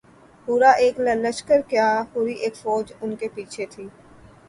[0.45, 3.87] پورا ایک لشکر کیا‘ پوری ایک فوج ان کے پیچھے تھی۔